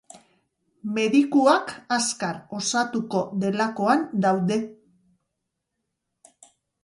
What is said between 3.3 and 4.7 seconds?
delakoan daude.